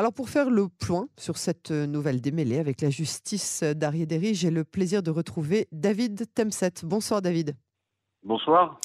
[0.00, 4.64] Alors pour faire le point sur cette nouvelle démêlée avec la justice d'Ariédéry, j'ai le
[4.64, 6.72] plaisir de retrouver David Temset.
[6.84, 7.54] Bonsoir David.
[8.22, 8.80] Bonsoir.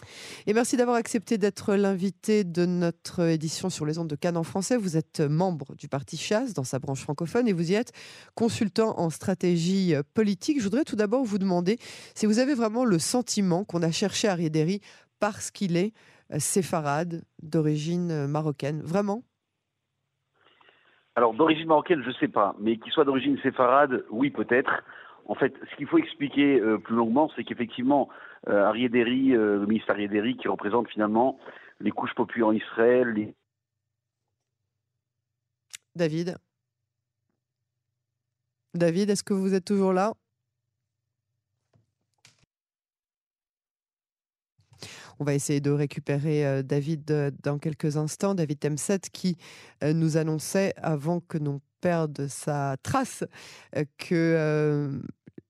[0.46, 4.44] Et merci d'avoir accepté d'être l'invité de notre édition sur les ondes de Cannes en
[4.44, 4.76] français.
[4.76, 7.94] Vous êtes membre du parti Chasse dans sa branche francophone et vous y êtes
[8.34, 10.60] consultant en stratégie politique.
[10.60, 11.80] Je voudrais tout d'abord vous demander
[12.14, 14.82] si vous avez vraiment le sentiment qu'on a cherché Ariédéry
[15.22, 15.94] parce qu'il est
[16.40, 18.82] séfarade d'origine marocaine.
[18.82, 19.24] Vraiment?
[21.16, 24.84] Alors d'origine marocaine, je ne sais pas, mais qu'il soit d'origine séfarade, oui peut-être.
[25.28, 28.10] En fait, ce qu'il faut expliquer euh, plus longuement, c'est qu'effectivement,
[28.48, 31.40] euh, euh, le ministre Ariéderi, qui représente finalement
[31.80, 33.34] les couches populaires en Israël.
[35.96, 36.38] David?
[38.74, 40.14] David, est-ce que vous êtes toujours là?
[45.20, 48.36] On va essayer de récupérer David dans quelques instants.
[48.36, 49.38] David Temset qui
[49.84, 53.24] nous annonçait avant que l'on perde sa trace
[53.98, 55.02] que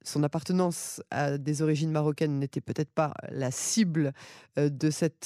[0.08, 4.14] son appartenance à des origines marocaines n'était peut-être pas la cible
[4.58, 4.70] euh,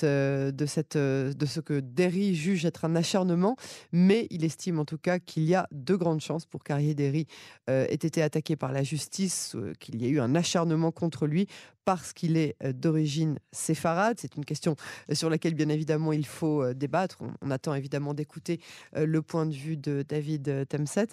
[0.03, 0.51] euh,
[0.95, 3.55] euh, de ce que Derry juge être un acharnement,
[3.91, 7.27] mais il estime en tout cas qu'il y a de grandes chances pour qu'Arié Derry
[7.67, 11.47] ait été attaqué par la justice, qu'il y ait eu un acharnement contre lui
[11.85, 14.17] parce qu'il est d'origine séfarade.
[14.19, 14.75] C'est une question
[15.11, 17.21] sur laquelle, bien évidemment, il faut débattre.
[17.41, 18.59] On, attend évidemment d'écouter
[18.95, 21.09] le point de vue de David Temset.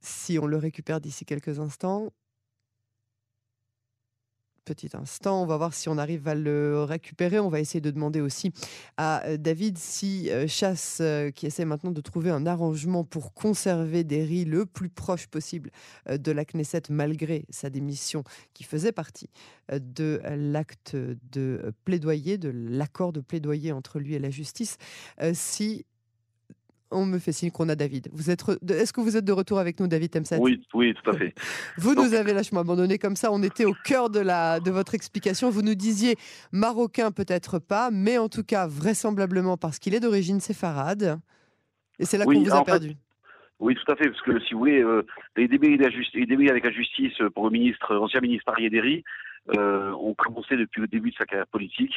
[0.00, 2.12] Si on le récupère d'ici quelques instants,
[4.66, 5.42] petit instant.
[5.42, 7.38] On va voir si on arrive à le récupérer.
[7.38, 8.52] On va essayer de demander aussi
[8.98, 13.32] à euh, David si euh, Chasse, euh, qui essaie maintenant de trouver un arrangement pour
[13.32, 15.70] conserver Derry le plus proche possible
[16.10, 19.30] de la Knesset, malgré sa démission qui faisait partie
[19.72, 24.78] de l'acte de plaidoyer, de l'accord de plaidoyer entre lui et la justice,
[25.32, 25.86] si
[26.90, 28.08] on me fait signe qu'on a David.
[28.12, 31.10] Vous êtes Est-ce que vous êtes de retour avec nous, David Temset Oui, oui, tout
[31.10, 31.34] à fait.
[31.78, 33.32] Vous nous avez lâchement abandonné comme ça.
[33.32, 35.50] On était au cœur de, la, de votre explication.
[35.50, 36.16] Vous nous disiez
[36.52, 41.18] marocain, peut-être pas, mais en tout cas, vraisemblablement parce qu'il est d'origine séfarade.
[41.98, 42.92] Et c'est là qu'on vous a perdu.
[43.58, 45.02] oui, tout à fait, parce que si vous voulez, euh,
[45.36, 45.68] les, débats
[46.50, 49.02] avec la justice pour le ministre, ancien ministre Ariéderi
[49.56, 51.94] euh, ont commencé depuis le début de sa carrière politique.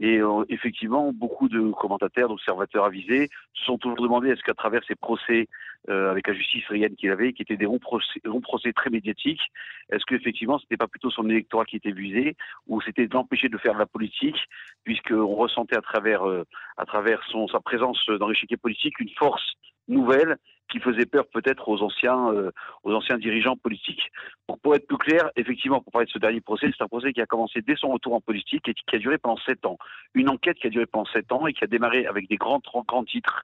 [0.00, 4.82] Et euh, effectivement, beaucoup de commentateurs, d'observateurs avisés se sont toujours demandé est-ce qu'à travers
[4.88, 5.48] ces procès
[5.88, 9.42] euh, avec la justice syrienne qu'il avait, qui étaient des longs procès, procès très médiatiques,
[9.90, 13.58] est-ce qu'effectivement, ce n'était pas plutôt son électorat qui était visé, ou c'était d'empêcher de
[13.58, 14.38] faire de la politique,
[14.82, 16.44] puisqu'on ressentait à travers, euh,
[16.76, 19.54] à travers son, sa présence dans l'échiquier politique une force
[19.86, 20.38] nouvelle
[20.68, 22.50] qui faisait peur peut-être aux anciens, euh,
[22.82, 24.10] aux anciens dirigeants politiques.
[24.46, 27.12] Pour, pour, être plus clair, effectivement, pour parler de ce dernier procès, c'est un procès
[27.12, 29.78] qui a commencé dès son retour en politique et qui a duré pendant sept ans.
[30.14, 32.60] Une enquête qui a duré pendant sept ans et qui a démarré avec des grands,
[32.86, 33.42] grands titres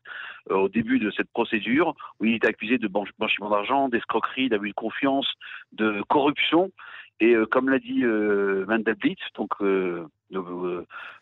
[0.50, 4.70] euh, au début de cette procédure, où il était accusé de blanchiment d'argent, d'escroquerie, d'abus
[4.70, 5.28] de confiance,
[5.72, 6.70] de corruption.
[7.20, 9.50] Et euh, comme l'a dit euh, Mandelblit, donc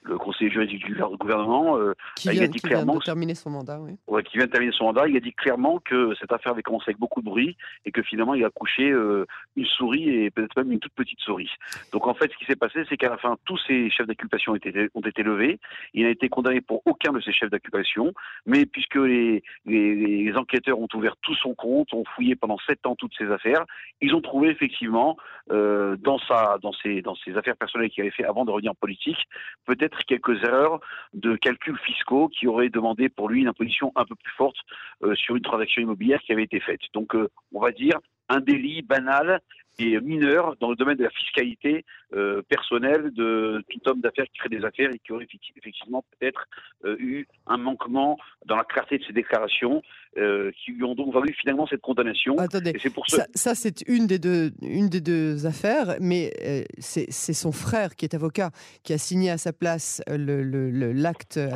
[0.09, 3.51] le, conseiller juridique du gouvernement, euh, qui, vient, il a dit clairement de terminer son
[3.51, 3.93] mandat, oui.
[4.07, 6.63] Ouais, qui vient de terminer son mandat, il a dit clairement que cette affaire avait
[6.63, 10.57] commencé avec beaucoup de bruit et que finalement il a couché une souris et peut-être
[10.57, 11.51] même une toute petite souris.
[11.93, 14.53] Donc en fait, ce qui s'est passé, c'est qu'à la fin, tous ces chefs d'accusation
[14.53, 15.59] ont été, ont été levés.
[15.95, 18.13] Il n'a été condamné pour aucun de ces chefs d'accusation,
[18.47, 22.87] mais puisque les, les, les, enquêteurs ont ouvert tout son compte, ont fouillé pendant sept
[22.87, 23.65] ans toutes ces affaires,
[24.01, 25.17] ils ont trouvé effectivement
[25.51, 28.73] euh, dans, sa, dans, ses, dans ses affaires personnelles qu'il avait fait avant de revenir
[28.73, 29.29] en politique,
[29.67, 30.81] peut-être quelques erreurs
[31.15, 34.57] de calculs fiscaux qui auraient demandé pour lui une imposition un peu plus forte
[35.03, 36.81] euh, sur une transaction immobilière qui avait été faite.
[36.95, 37.99] Donc, euh, on va dire
[38.29, 39.41] un délit banal
[39.79, 41.85] et mineur dans le domaine de la fiscalité
[42.15, 46.47] euh, personnelle de tout homme d'affaires qui crée des affaires et qui aurait effectivement peut-être
[46.85, 49.83] euh, eu un manquement dans la clarté de ses déclarations
[50.17, 52.37] euh, qui lui ont donc valu finalement cette condamnation.
[52.39, 56.33] Attendez, pour ça, ça c'est une des deux une des deux affaires, mais
[56.79, 58.51] c'est son frère qui est avocat
[58.83, 61.53] qui a signé à sa place l'acte le,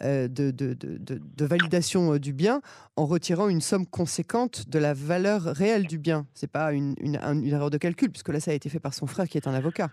[0.00, 2.60] le, de, de, de, de, validation du bien
[2.96, 6.26] en retirant une somme conséquente de la valeur réelle du bien.
[6.34, 8.94] C'est pas une, une, une erreur de calcul, puisque là, ça a été fait par
[8.94, 9.88] son frère qui est un avocat.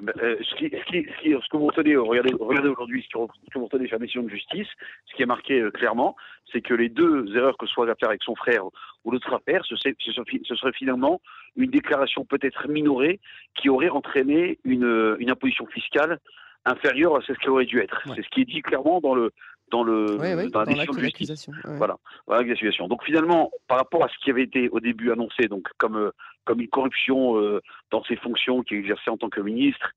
[0.00, 3.58] Ben, euh, ce, qui, ce, qui, ce, que vous retenez, regardez, regardez aujourd'hui ce, que
[3.58, 4.68] vous retenez sur la mission de justice,
[5.06, 6.14] ce qui est marqué euh, clairement,
[6.52, 8.64] c'est que les deux erreurs, que ce soit l'affaire avec son frère
[9.04, 11.20] ou l'autre affaire, ce, ce, ce, serait finalement
[11.56, 13.18] une déclaration peut-être minorée
[13.56, 16.20] qui aurait entraîné une, une imposition fiscale
[16.64, 18.00] inférieure à ce qu'elle aurait dû être.
[18.14, 19.32] C'est ce qui est dit clairement dans le,
[19.70, 20.16] dans le
[20.50, 21.50] dans, la décision de justice.
[21.64, 22.88] Voilà, voilà l'accusation.
[22.88, 26.10] Donc finalement, par rapport à ce qui avait été au début annoncé, donc comme euh,
[26.44, 27.60] comme une corruption euh,
[27.90, 29.92] dans ses fonctions qu'il exerçait en tant que ministre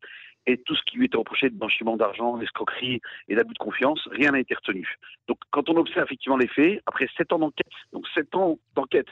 [0.47, 3.99] et tout ce qui lui était reproché de blanchiment d'argent, d'escroquerie et d'abus de confiance,
[4.11, 4.87] rien n'a été retenu.
[5.27, 9.07] Donc quand on observe effectivement les faits, après sept ans d'enquête, donc sept ans d'enquête,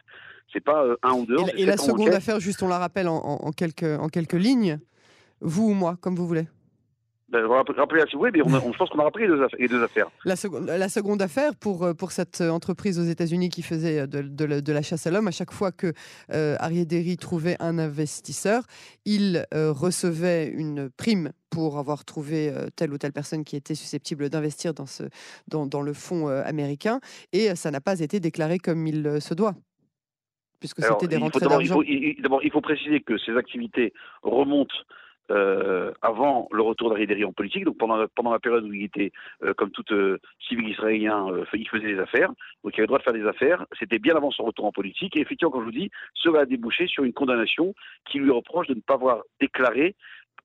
[0.52, 1.48] c'est pas euh, un ou deux ans.
[1.56, 4.80] Et, la seconde affaire, juste on la rappelle en, quelques, en quelques lignes,
[5.42, 6.48] vous ou moi, comme vous voulez.
[7.32, 9.28] Ben, rappelez oui, mais on, je pense qu'on a rappelé
[9.60, 10.08] les deux, affaires.
[10.26, 14.22] La, seconde, la seconde affaire, pour, euh, pour cette entreprise aux États-Unis qui faisait de,
[14.22, 15.94] de, la chasse à l'homme, à chaque fois que
[16.34, 18.64] euh, Derry trouvait un investisseur,
[19.06, 23.76] il euh, recevait une prime pour avoir trouvé euh, telle ou telle personne qui était
[23.76, 25.04] susceptible d'investir dans, ce,
[25.48, 27.00] dans, dans le fonds américain,
[27.32, 29.54] et ça n'a pas été déclaré comme il se doit
[30.60, 31.82] puisque c'était des rentrées d'argent.
[32.20, 33.94] D'abord, il faut préciser que ces activités
[34.24, 34.76] remontent
[35.32, 39.12] euh, avant le retour d'Ariaderi en politique, donc pendant, pendant la période où il était,
[39.44, 40.18] euh, comme tout euh,
[40.48, 42.30] civil israélien, il faisait des affaires,
[42.64, 44.72] donc il avait le droit de faire des affaires, c'était bien avant son retour en
[44.72, 47.74] politique, et effectivement, comme je vous dis, cela a débouché sur une condamnation
[48.10, 49.96] qui lui reproche de ne pas avoir déclaré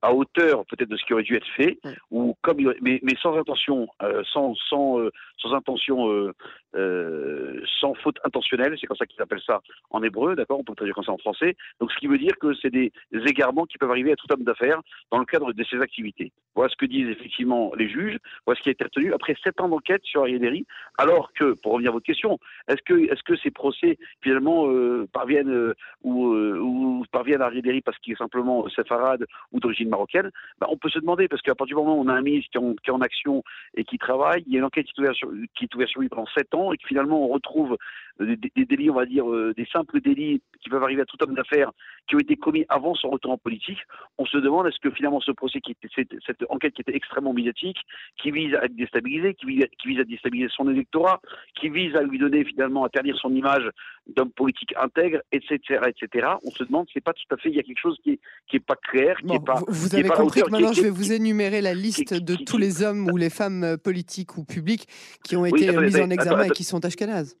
[0.01, 1.77] à hauteur peut-être de ce qui aurait dû être fait,
[2.11, 3.87] ou comme mais, mais sans intention,
[4.31, 4.97] sans sans
[5.37, 6.33] sans intention
[6.75, 9.61] euh, sans faute intentionnelle, c'est comme ça qu'ils appellent ça
[9.91, 11.55] en hébreu, d'accord On peut traduire comme ça en français.
[11.79, 14.43] Donc ce qui veut dire que c'est des, égarements qui peuvent arriver à tout homme
[14.43, 14.81] d'affaires
[15.11, 16.31] dans le cadre de ses activités.
[16.53, 19.59] Voilà ce que disent effectivement les juges, voilà ce qui a été retenu après sept
[19.61, 20.65] ans d'enquête sur Ariaderi,
[20.97, 25.07] alors que, pour revenir à votre question, est-ce que, est-ce que ces procès finalement euh,
[25.11, 30.31] parviennent euh, ou, ou, parviennent à Ariaderi parce qu'il est simplement séfarade ou d'origine marocaine
[30.59, 32.49] ben, On peut se demander, parce qu'à partir du moment où on a un ministre
[32.51, 33.43] qui est en, action
[33.75, 36.53] et qui travaille, il y a une enquête qui est ouverte sur, lui pendant sept
[36.55, 37.77] ans et que finalement on retrouve
[38.19, 41.35] des, délits, on va dire, euh, des simples délits qui peuvent arriver à tout homme
[41.35, 41.71] d'affaires
[42.07, 43.79] qui ont été commis avant son retour en politique,
[44.17, 47.77] on se demande est-ce que finalement ce procès, qui cette, enquête qui était extrêmement médiatique,
[48.17, 49.45] qui vise à déstabiliser, qui
[49.77, 51.19] qui vise à déstabiliser son électorat,
[51.59, 53.69] qui vise à lui donner finalement à ternir son image
[54.07, 56.27] d'homme politique intègre, etc., etc.
[56.43, 58.19] On se demande, c'est pas tout à fait, il y a quelque chose qui est,
[58.47, 59.61] qui est pas clair, qui est pas.
[59.67, 63.09] Vous, avez compris que maintenant je vais vous énumérer la liste de tous les hommes
[63.11, 64.87] ou les femmes euh, politiques ou publics
[65.23, 67.37] qui ont été mis en examen et qui sont ashkénazes.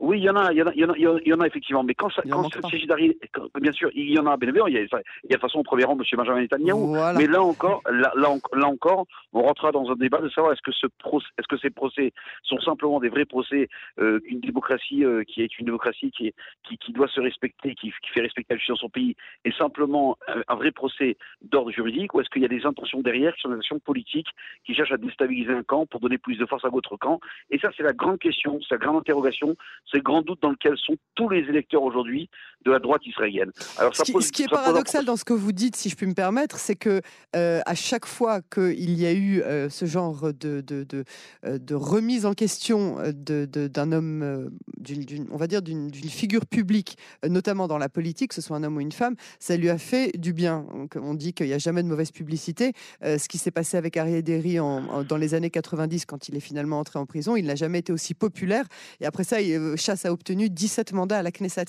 [0.00, 1.82] Oui, il y en a, il y en a, il y en a, effectivement.
[1.82, 3.18] Mais quand, ça, quand s'agit d'arriver,
[3.60, 4.36] bien sûr, il y en a.
[4.36, 6.02] Bien il y a, il y a de façon au premier rang M.
[6.16, 6.96] Benjamin Netanyahu.
[7.16, 10.72] Mais là encore, là, là, encore, on rentrera dans un débat de savoir est-ce que
[10.72, 12.12] ce procès, est-ce que ces procès
[12.44, 13.68] sont simplement des vrais procès,
[13.98, 17.74] euh, une démocratie euh, qui est une démocratie qui, est, qui, qui doit se respecter,
[17.74, 20.16] qui, qui, fait respecter la justice dans son pays, est simplement
[20.48, 23.48] un, vrai procès d'ordre juridique, ou est-ce qu'il y a des intentions derrière qui sont
[23.48, 24.28] des intentions politiques,
[24.64, 27.58] qui cherchent à déstabiliser un camp pour donner plus de force à votre camp Et
[27.58, 29.56] ça, c'est la grande question, c'est la grande interrogation
[29.90, 32.28] c'est le grand doute dans lequel sont tous les électeurs aujourd'hui
[32.64, 33.50] de la droite israélienne.
[33.78, 36.58] Alors, ce, qui, est paradoxal dans ce que vous dites, si je puis me permettre,
[36.58, 37.00] c'est que
[37.36, 41.04] euh, à chaque fois qu'il y a eu euh, ce genre de, de, de,
[41.46, 46.96] euh, de, remise en question d'un homme, d'une, on va dire d'une figure publique,
[47.26, 49.78] notamment dans la politique, que ce soit un homme ou une femme, ça lui a
[49.78, 50.66] fait du bien.
[50.96, 52.72] on dit qu'il n'y a jamais de mauvaise publicité.
[53.02, 56.40] ce qui s'est passé avec Ariel Derry en, dans les années 90, quand il est
[56.40, 58.66] finalement entré en prison, il n'a jamais été aussi populaire.
[59.00, 61.66] Et après ça, il, Chasse a obtenu 17 mandats à la Knesset.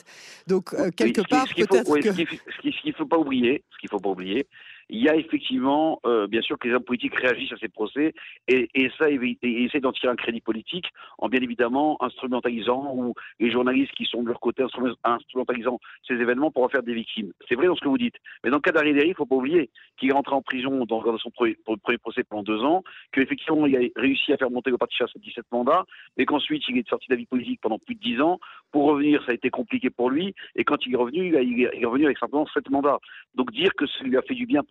[0.47, 2.11] Donc, euh, quelque part, peut-être que...
[2.11, 4.47] Ce qu'il ne faut pas oublier, ce qu'il faut pas oublier,
[4.89, 8.13] il y a effectivement, euh, bien sûr, que les hommes politiques réagissent à ces procès
[8.47, 10.86] et, et ça, et, essaient d'en tirer un crédit politique
[11.18, 14.63] en bien évidemment instrumentalisant ou les journalistes qui sont de leur côté
[15.03, 17.31] instrumentalisant ces événements pour en faire des victimes.
[17.47, 18.15] C'est vrai dans ce que vous dites.
[18.44, 20.86] Mais dans le cas d'Ari il ne faut pas oublier qu'il est rentré en prison
[20.86, 21.56] dans, son premier,
[22.00, 25.19] procès pendant deux ans, qu'effectivement il a réussi à faire monter le parti chasse à
[25.19, 25.85] 17 mandats,
[26.18, 28.39] mais qu'ensuite il est sorti de la vie politique pendant plus de dix ans.
[28.71, 31.85] Pour revenir, ça a été compliqué pour lui, et quand il est revenu, il est
[31.85, 32.99] revenu avec simplement sept mandats.
[33.35, 34.64] Donc dire que ça lui a fait du bien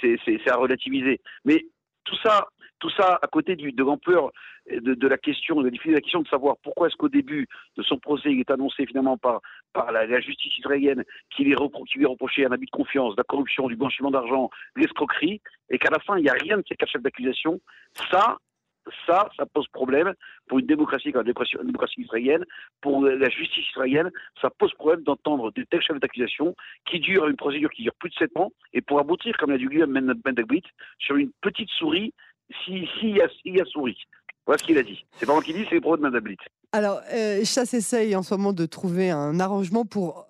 [0.00, 1.20] c'est à relativiser.
[1.44, 1.64] Mais
[2.04, 4.30] tout ça, tout ça à côté de l'ampleur
[4.70, 7.46] de, la question, de la difficulté de la question de savoir pourquoi est-ce qu'au début
[7.76, 9.40] de son procès, il est annoncé finalement par,
[9.92, 13.76] la, justice israélienne qu'il lui est reproché un abus de confiance, de la corruption, du
[13.76, 15.40] blanchiment d'argent, l'escroquerie,
[15.70, 17.60] et qu'à la fin, il n'y a rien de ces quatre chefs d'accusation,
[18.10, 18.38] ça,
[19.06, 20.12] ça, ça pose problème
[20.48, 22.44] pour une démocratie comme la démocratie israélienne,
[22.80, 24.10] pour la justice israélienne,
[24.40, 26.54] ça pose problème d'entendre des tels chefs d'accusation
[26.90, 29.58] qui durent une procédure qui dure plus de 7 ans et pour aboutir, comme l'a
[29.58, 30.62] dit Guillaume Mendagbit,
[30.98, 32.12] sur une petite souris,
[32.64, 33.20] s'il si, y,
[33.60, 33.98] a, souris.
[34.46, 35.04] Voilà ce qu'il a dit.
[35.12, 36.36] C'est pas moi qui dis, c'est le propos de Mendablit.
[36.72, 40.26] Alors, euh, Chasse essaye en ce moment de trouver un arrangement pour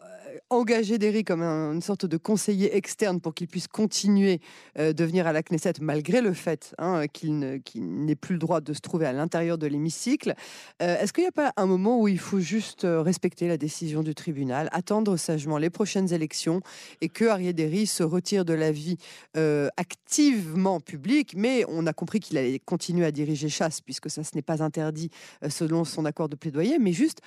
[0.51, 4.41] engager Derry comme une sorte de conseiller externe pour qu'il puisse continuer
[4.79, 7.39] euh, de venir à la Knesset malgré le fait hein, qu'il
[7.75, 10.35] n'ait plus le droit de se trouver à l'intérieur de l'hémicycle.
[10.83, 13.57] Euh, est-ce qu'il n'y a pas un moment où il faut juste euh, respecter la
[13.57, 16.61] décision du tribunal, attendre sagement les prochaines élections
[17.01, 18.97] et que Arié Derry se retire de la vie
[19.77, 24.35] activement publique, mais on a compris qu'il allait continuer à diriger chasse puisque ça ce
[24.35, 25.11] n'est pas interdit
[25.49, 27.21] selon son accord de plaidoyer, mais juste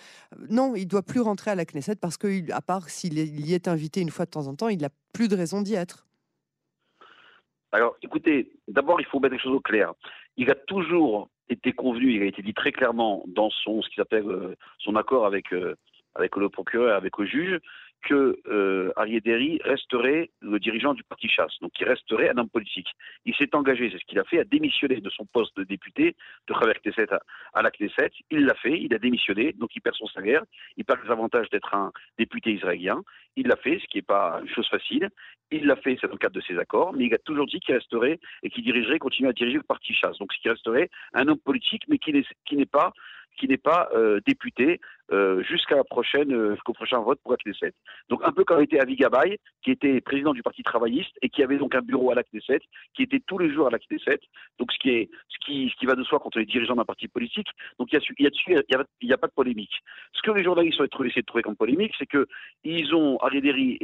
[0.49, 4.01] non, il doit plus rentrer à la Knesset parce qu'à part s'il y est invité
[4.01, 6.05] une fois de temps en temps, il n'a plus de raison d'y être.
[7.71, 9.93] Alors, écoutez, d'abord, il faut mettre les choses au clair.
[10.37, 14.01] Il a toujours été convenu, il a été dit très clairement dans son ce qu'il
[14.01, 15.75] appelle euh, son accord avec euh,
[16.17, 17.59] avec le procureur, avec le juge,
[18.03, 22.87] que euh, Derry resterait le dirigeant du parti chasse, donc il resterait un homme politique.
[23.25, 26.15] Il s'est engagé, c'est ce qu'il a fait, à démissionner de son poste de député
[26.47, 27.07] de travers Knesset
[27.53, 28.11] à, la Knesset.
[28.31, 30.43] Il l'a fait, il a démissionné, donc il perd son salaire,
[30.77, 33.01] il perd les avantages d'être un député israélien.
[33.35, 35.09] Il l'a fait, ce qui n'est pas une chose facile.
[35.51, 37.59] Il l'a fait, c'est dans le cadre de ses accords, mais il a toujours dit
[37.59, 40.17] qu'il resterait et qu'il dirigerait, continuer à diriger le parti chasse.
[40.17, 42.93] Donc ce qui resterait un homme politique, mais qui n'est pas
[43.37, 47.73] qui n'est pas euh, député euh, jusqu'à euh, jusqu'au prochain vote pour la Knesset.
[48.09, 51.43] Donc un peu comme était Avi Gabay, qui était président du Parti travailliste et qui
[51.43, 52.59] avait donc un bureau à la Knesset,
[52.93, 54.19] qui était tous les jours à la Knesset.
[54.59, 56.75] Donc ce qui est, ce qui, ce qui va de soi quand on est dirigeant
[56.75, 57.47] d'un parti politique.
[57.79, 58.23] Donc il y a, il
[58.69, 59.81] y a a, pas de polémique.
[60.13, 62.27] Ce que les journalistes ont essayé de trouver comme polémique, c'est que
[62.63, 63.79] ils ont Arideri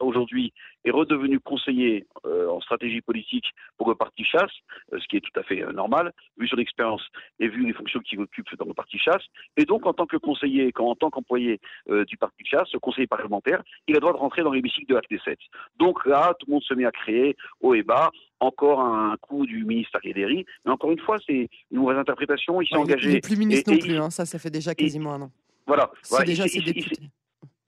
[0.00, 0.52] aujourd'hui
[0.84, 4.52] est redevenu conseiller en stratégie politique pour le parti chasse,
[4.92, 7.02] ce qui est tout à fait normal vu son expérience
[7.38, 9.22] et vu les fonctions qu'il occupe dans le parti chasse.
[9.56, 13.62] Et donc, en tant que conseiller, en tant qu'employé euh, du parti chasse, conseiller parlementaire,
[13.86, 15.38] il a le droit de rentrer dans l'hémicycle de la Knesset.
[15.78, 19.46] Donc là, tout le monde se met à créer haut et bas encore un coup
[19.46, 20.44] du ministre Ariaderi.
[20.64, 22.60] Mais encore une fois, c'est une mauvaise interprétation.
[22.60, 23.08] Il s'est engagé.
[23.08, 24.10] Il n'est plus ministre non plus, hein.
[24.10, 25.30] ça, ça fait déjà quasiment un an.
[25.66, 25.90] Voilà.
[26.02, 26.96] C'est déjà ses députés.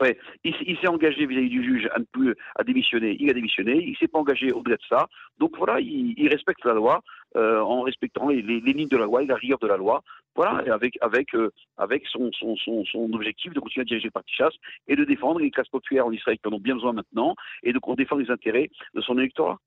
[0.00, 3.16] Ouais, il, s'est engagé vis-à-vis du juge à ne plus à démissionner.
[3.18, 3.82] Il a démissionné.
[3.84, 5.08] Il s'est pas engagé au-delà de ça.
[5.38, 7.02] Donc voilà, il, respecte la loi
[7.37, 10.02] euh, en respectant les, lignes de la loi et la rigueur de la loi.
[10.35, 14.06] Voilà, et avec avec euh, avec son, son, son, son, objectif de continuer à diriger
[14.06, 14.54] le parti chasse
[14.87, 17.73] et de défendre les classes populaires en Israël qui en ont bien besoin maintenant et
[17.73, 19.58] de défendre les intérêts de son électorat.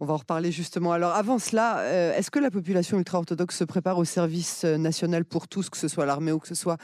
[0.00, 0.92] On va en reparler justement.
[0.92, 5.48] Alors avant cela, euh, est-ce que la population ultra-orthodoxe se prépare au service national pour
[5.48, 6.76] tous, que ce soit l'armée ou que ce soit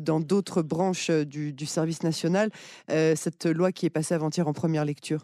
[0.00, 2.50] dans d'autres branches du, service national
[2.88, 5.20] Cette loi qui est passée avant-hier en première lecture?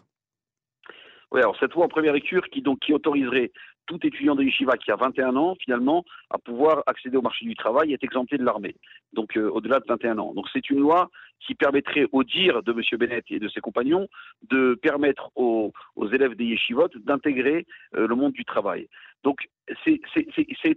[1.31, 3.51] Oui, alors cette loi en première lecture qui donc qui autoriserait
[3.89, 7.55] tout étudiant de yeshiva qui a 21 ans, finalement, à pouvoir accéder au marché du
[7.55, 8.75] travail être exempté de l'armée.
[9.13, 10.33] Donc, euh, au-delà de 21 ans.
[10.35, 12.81] Donc, c'est une loi qui permettrait, au dire de M.
[12.99, 14.07] Bennett et de ses compagnons,
[14.47, 15.73] de permettre aux,
[16.13, 17.65] élèves des yeshivot d'intégrer
[17.95, 18.87] euh, le monde du travail.
[19.23, 19.49] Donc,
[19.83, 19.99] c'est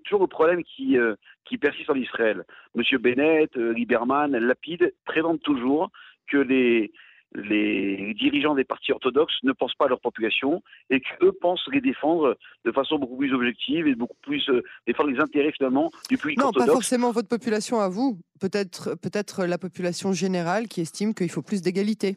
[0.05, 1.15] toujours le problème qui, euh,
[1.45, 2.45] qui persiste en Israël.
[2.75, 2.99] M.
[2.99, 5.91] Bennett, Lieberman, Lapide présentent toujours
[6.29, 6.93] que les,
[7.35, 11.81] les dirigeants des partis orthodoxes ne pensent pas à leur population et qu'eux pensent les
[11.81, 16.19] défendre de façon beaucoup plus objective et beaucoup plus euh, défendre les intérêts finalement du
[16.19, 16.67] public non, orthodoxe.
[16.67, 21.31] Non, pas forcément votre population à vous, peut-être peut-être la population générale qui estime qu'il
[21.31, 22.17] faut plus d'égalité.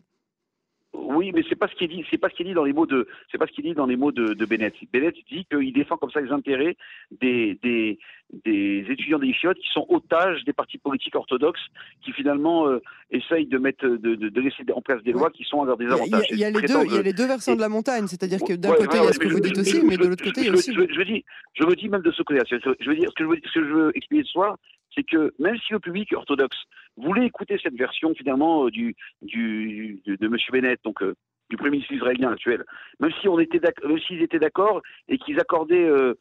[1.16, 2.06] Oui, mais c'est pas ce qui est dit.
[2.12, 3.08] C'est pas ce qui est dit dans les mots de.
[3.32, 4.74] C'est pas ce dit dans les mots de, de Bennett.
[4.92, 6.76] Bennett dit qu'il défend comme ça les intérêts
[7.12, 7.98] des des,
[8.46, 11.66] des étudiants des chiottes qui sont otages des partis politiques orthodoxes
[12.04, 12.82] qui finalement euh,
[13.12, 16.26] essayent de mettre de, de, laisser en place des lois qui sont à leur désavantage.
[16.32, 16.86] Il y a, les deux.
[16.86, 18.08] Il y a les deux versants de la montagne.
[18.08, 20.24] C'est-à-dire que d'un côté il y a ce que vous dites aussi, mais de l'autre
[20.24, 20.74] côté il y a aussi.
[20.74, 22.42] Je, dis, je me dis même de ce côté.
[22.50, 24.58] Je veux dire ce que je veux, ce que je veux expliquer ce soir,
[24.96, 26.58] c'est que même si le public orthodoxe
[26.98, 30.38] voulait écouter cette version finalement euh, du, de, M.
[30.52, 31.16] Bennett, donc euh,
[31.50, 32.64] du Premier ministre israélien actuel,
[33.00, 36.16] même si on était même s'ils étaient d'accord et qu'ils accordaient euh,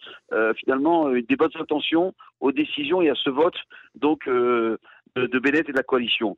[0.55, 3.57] finalement des bonnes intentions aux décisions et à ce vote
[3.95, 4.79] donc de,
[5.17, 6.37] Bennett et de la coalition.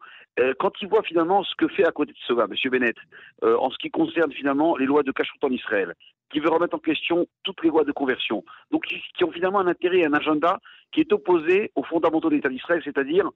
[0.59, 2.71] quand ils voient finalement ce que fait à côté de cela, M.
[2.71, 2.97] Bennett,
[3.43, 5.95] en ce qui concerne finalement les lois de Kashrut en Israël,
[6.31, 9.66] qui veut remettre en question toutes les lois de conversion, donc qui ont finalement un
[9.66, 10.59] intérêt et un agenda
[10.93, 13.31] qui est opposé aux fondamentaux de l'État d'Israël, c'est-à-dire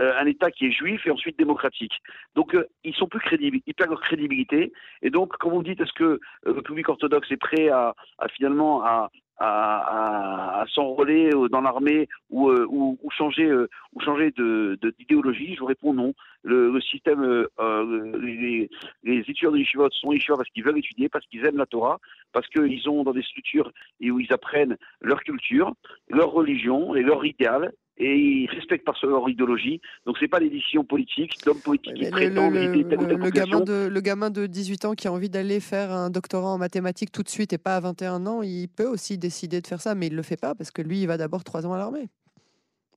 [0.00, 1.92] euh, un État qui est juif et ensuite démocratique.
[2.34, 4.72] Donc euh, ils sont plus crédibles, ils perdent leur crédibilité.
[5.02, 8.28] Et donc quand vous dites est-ce que euh, le public orthodoxe est prêt à, à
[8.28, 15.54] finalement à, à, à, s'enrôler dans l'armée ou, ou, ou, changer, ou changer de, d'idéologie,
[15.54, 16.14] je vous réponds non.
[16.42, 18.68] Le, le système, euh, les,
[19.02, 21.98] les, étudiants de yeshivot sont yeshivot parce qu'ils veulent étudier, parce qu'ils aiment la Torah,
[22.32, 23.72] parce qu'ils ont dans des structures
[24.02, 25.72] où ils apprennent leur culture,
[26.08, 29.80] leur religion et leur idéal et ils respectent par leur idéologie.
[30.06, 33.86] Donc c'est pas des décisions politiques d'hommes politiques qui prétendent le, le, le, gamin de,
[33.86, 37.22] le gamin de 18 ans qui a envie d'aller faire un doctorat en mathématiques tout
[37.22, 40.08] de suite et pas à 21 ans, il peut aussi décider de faire ça, mais
[40.08, 42.08] il le fait pas parce que lui, il va d'abord 3 ans à l'armée.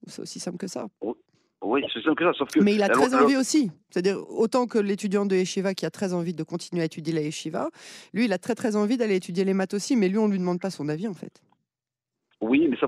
[0.08, 0.88] C'est aussi simple que ça.
[1.62, 2.38] Oui, c'est simple que ça.
[2.38, 3.72] Sauf que mais il a très envie aussi.
[3.89, 7.22] C'est-à-dire, autant que l'étudiant de Yeshiva qui a très envie de continuer à étudier la
[7.22, 7.70] Yeshiva,
[8.13, 10.34] lui, il a très très envie d'aller étudier les maths aussi, mais lui, on ne
[10.34, 11.42] lui demande pas son avis en fait.
[12.39, 12.88] Oui, mais ça,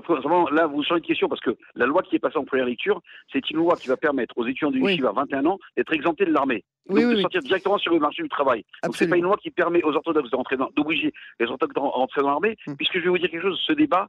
[0.52, 3.00] là, vous changez de question parce que la loi qui est passée en première lecture,
[3.32, 6.32] c'est une loi qui va permettre aux étudiants du Yeshiva, 21 ans, d'être exemptés de
[6.32, 6.64] l'armée.
[6.88, 8.64] donc de sortir directement sur le marché du travail.
[8.84, 12.20] Donc c'est pas une loi qui permet aux orthodoxes d'entrer dans, d'obliger les orthodoxes d'entrer
[12.20, 12.74] dans l'armée, hmm.
[12.76, 14.08] puisque je vais vous dire quelque chose, ce débat,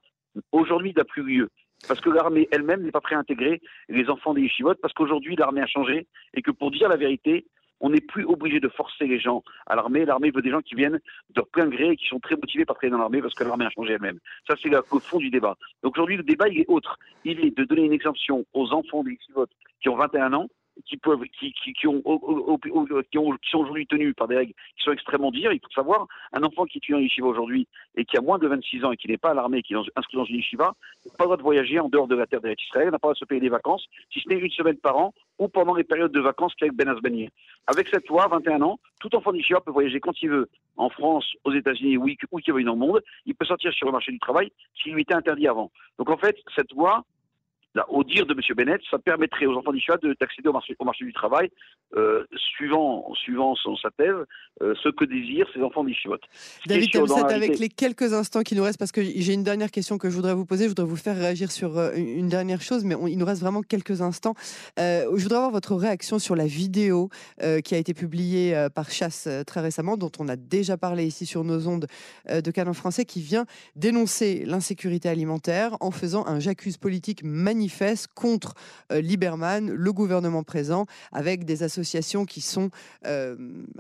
[0.52, 1.50] aujourd'hui, n'a plus lieu.
[1.88, 5.36] Parce que l'armée elle-même n'est pas prête à intégrer les enfants des yeshivot, parce qu'aujourd'hui,
[5.36, 7.46] l'armée a changé, et que pour dire la vérité,
[7.82, 10.06] on n'est plus obligé de forcer les gens à l'armée.
[10.06, 11.00] L'armée veut des gens qui viennent
[11.36, 13.66] de plein gré et qui sont très motivés par travailler dans l'armée parce que l'armée
[13.66, 14.20] a changé elle-même.
[14.48, 15.58] Ça, c'est le fond du débat.
[15.84, 16.98] Donc aujourd'hui, le débat, est autre.
[17.26, 20.48] Il est de donner une exemption aux enfants des votent qui ont 21 ans
[20.82, 25.32] qui qui, qui, qui, qui, qui sont aujourd'hui tenus par des règles qui sont extrêmement
[25.32, 25.52] dures.
[25.52, 28.48] Il faut savoir, un enfant qui est en yeshiva aujourd'hui et qui a moins de
[28.48, 30.74] 26 ans et qui n'est pas à l'armée, qui est inscrit dans une yeshiva,
[31.06, 33.00] n'a pas le droit de voyager en dehors de la terre d'Israël, n'a pas le
[33.00, 35.74] droit de se payer des vacances, si ce n'est une semaine par an ou pendant
[35.74, 37.30] les périodes de vacances qu'avec Ben Asbani.
[37.68, 41.26] Avec cette loi, 21 ans, tout enfant d'yeshiva peut voyager quand il veut en France,
[41.44, 42.06] aux États-Unis, où
[42.40, 43.02] qu'il veuille dans le monde.
[43.26, 45.72] Il peut sortir sur le marché du travail s'il lui était interdit avant.
[45.98, 47.04] Donc en fait, cette loi
[47.90, 48.40] au dire de M.
[48.56, 51.50] Bennett, ça permettrait aux enfants d'Israël d'accéder au marché, au marché du travail,
[51.96, 54.16] euh, suivant, suivant son, sa thèse,
[54.62, 56.20] euh, ce que désirent ces enfants d'Israël.
[56.66, 59.98] David Temset, avec les quelques instants qui nous restent, parce que j'ai une dernière question
[59.98, 62.84] que je voudrais vous poser, je voudrais vous faire réagir sur euh, une dernière chose,
[62.84, 64.36] mais il nous reste vraiment quelques instants.
[64.78, 67.10] je voudrais avoir votre réaction sur la vidéo
[67.64, 71.44] qui a été publiée par Chasse très récemment, dont on a déjà parlé ici sur
[71.44, 71.88] nos ondes
[72.30, 78.08] de Canon français, qui vient dénoncer l'insécurité alimentaire en faisant un j'accuse politique magnifique manifeste
[78.16, 78.56] contre
[78.92, 82.72] euh, Lieberman, le gouvernement présent, avec des associations qui sont
[83.06, 83.36] euh,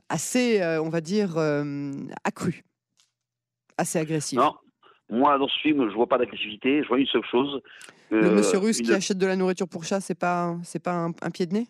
[0.07, 1.37] assez, euh, on va dire,
[2.23, 2.63] accrues,
[3.77, 4.39] assez agressives.
[4.39, 4.53] Non,
[5.09, 7.61] moi dans ce film, je vois pas d'agressivité, je vois une seule chose.
[8.11, 11.31] le monsieur russe qui achète de la nourriture pour chat, c'est pas, c'est pas un
[11.31, 11.67] pied de nez?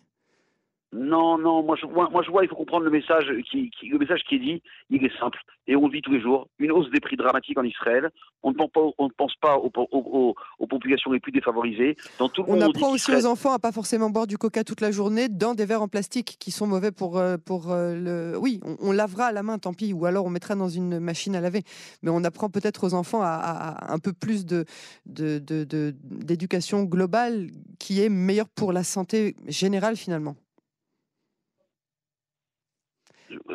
[0.92, 3.98] Non, non, moi je, vois, moi je vois, il faut comprendre le message qui, le
[3.98, 6.48] message qui est dit, il est simple et on le vit tous les jours.
[6.58, 8.10] Une hausse des prix dramatique en Israël.
[8.42, 11.96] On ne pense pas, on ne pense pas aux, aux, aux, populations les plus défavorisées.
[12.18, 14.80] Dans tout le on apprend aussi aux enfants à pas forcément boire du coca toute
[14.80, 18.38] la journée dans des verres en plastique qui sont mauvais pour euh, pour euh, le.
[18.38, 21.34] Oui, on, lavera à la main, tant pis, ou alors on mettra dans une machine
[21.36, 21.62] à laver.
[22.02, 24.64] Mais on apprend peut-être aux enfants à, un peu plus de
[25.06, 30.36] d'éducation de, globale qui est meilleure pour la santé générale finalement.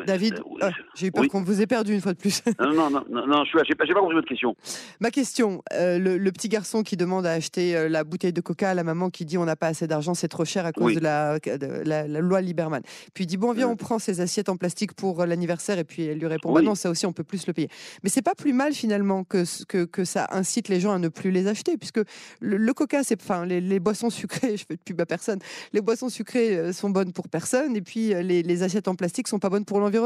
[0.08, 2.42] David, ah, j'ai eu peur qu'on vous ait perdu une fois de plus.
[2.58, 4.56] non, non, non, non, je n'ai pas, pas, compris votre question.
[5.00, 8.70] Ma question, euh, le, petit garçon qui demande à acheter euh, la bouteille de coca
[8.70, 10.94] à la maman qui dit on n'a pas assez d'argent, c'est trop cher à cause
[10.94, 11.38] de, la,
[11.84, 12.80] la, loi Lieberman.
[13.12, 15.84] Puis il dit bon, viens, on prend ces assiettes en plastique pour euh, l'anniversaire et
[15.84, 17.68] puis elle lui répond bah non, ça aussi on peut plus le payer.
[18.02, 21.08] Mais c'est pas plus mal finalement que, que, que, ça incite les gens à ne
[21.08, 22.00] plus les acheter puisque
[22.40, 25.40] le, coca, c'est enfin les, boissons sucrées, je fais de pub à personne,
[25.74, 29.38] les boissons sucrées sont bonnes pour personne et puis les, les assiettes en plastique sont
[29.38, 29.97] pas bonnes pour l'environnement.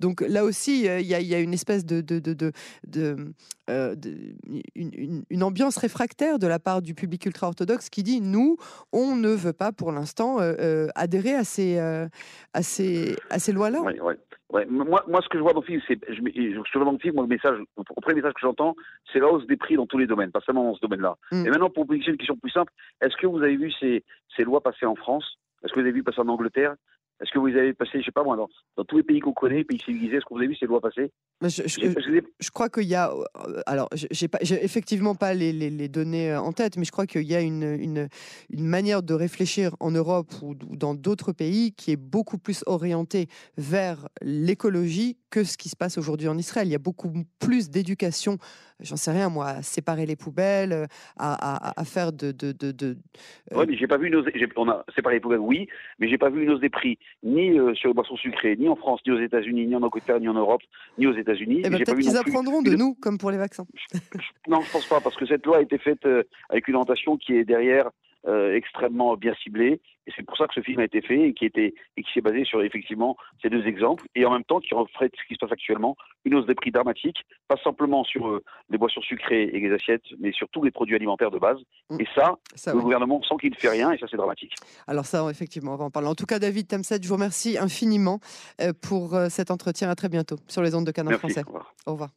[0.00, 2.34] Donc là aussi, euh, il y, a une espèce de, de, de,
[2.86, 3.16] de
[3.70, 3.94] euh,
[4.74, 8.56] une, une, ambiance réfractaire de la part du public ultra-orthodoxe qui dit nous,
[8.92, 13.80] on ne veut pas pour l'instant euh, adhérer à ces, à ces, à ces lois-là.
[13.82, 14.14] Oui, oui.
[14.50, 16.98] Ouais, moi, moi, ce que je vois dans le film, c'est, je, je, dans le
[16.98, 18.76] film, moi, le message, le premier message que j'entends,
[19.12, 21.16] c'est la hausse des prix dans tous les domaines, pas seulement dans ce domaine-là.
[21.32, 21.46] Mm.
[21.46, 24.04] Et maintenant, pour vous poser une question plus simple, est-ce que vous avez vu ces,
[24.34, 25.38] ces lois passer en France?
[25.62, 26.76] Est-ce que vous avez vu passer en Angleterre?
[27.20, 29.32] Est-ce que vous avez passé, je sais pas moi, dans, dans tous les pays qu'on
[29.32, 31.10] connaît, pays civilisés, est-ce que vous avez vu ces lois passer
[31.42, 33.12] je, je, crois qu'il y a.
[33.12, 36.92] Euh, alors, j'ai pas, effectivement pas les, les, les, données euh, en tête, mais je
[36.92, 38.08] crois qu'il y a une, une,
[38.50, 43.26] une, manière de réfléchir en Europe ou, dans d'autres pays qui est beaucoup plus orientée
[43.56, 46.68] vers l'écologie que ce qui se passe aujourd'hui en Israël.
[46.68, 48.38] Il y a beaucoup plus d'éducation,
[48.80, 50.86] j'en sais rien moi, à séparer les poubelles,
[51.16, 52.32] à, à, à faire de.
[52.32, 52.96] de, de, de
[53.52, 54.26] euh, Oui, mais j'ai pas vu une hausse.
[54.56, 57.56] On a séparé les poubelles, oui, mais j'ai pas vu une hausse des prix, ni
[57.74, 60.34] sur les boissons sucrées, ni en France, ni aux États-Unis, ni en Angleterre, ni en
[60.34, 60.62] Europe,
[60.98, 61.62] ni aux États-Unis.
[61.64, 63.66] Eh ben, peut-être qu'ils apprendront de nous, comme pour les vaccins.
[64.48, 67.16] non, je pense pas, parce que cette loi a été faite euh, avec une orientation
[67.16, 67.90] qui est derrière
[68.26, 69.80] euh, extrêmement bien ciblée.
[70.06, 72.12] Et c'est pour ça que ce film a été fait et qui, était, et qui
[72.12, 74.04] s'est basé sur effectivement ces deux exemples.
[74.14, 76.70] Et en même temps, qui reflète ce qui se passe actuellement, une hausse des prix
[76.70, 80.70] dramatique, pas simplement sur euh, les boissons sucrées et les assiettes, mais sur tous les
[80.70, 81.58] produits alimentaires de base.
[81.90, 82.00] Mm.
[82.00, 84.54] Et ça, le gouvernement sent qu'il ne fait rien et ça, c'est dramatique.
[84.86, 86.08] Alors, ça, effectivement, on va en parler.
[86.08, 88.18] En tout cas, David Tamset, je vous remercie infiniment
[88.60, 89.90] euh, pour cet entretien.
[89.90, 91.42] À très bientôt sur les ondes de Canal Français.
[91.86, 92.10] Au revoir.